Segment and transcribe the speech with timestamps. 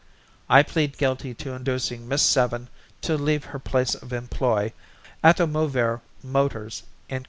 [0.49, 2.69] I plead guilty to inducing Miss Seven
[3.01, 4.73] to leave her place of employ,
[5.23, 7.19] Atomovair Motors, Inc.